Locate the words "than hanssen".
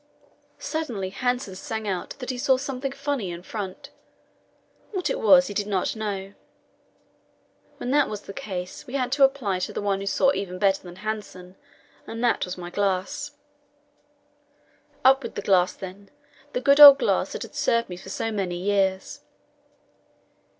10.81-11.53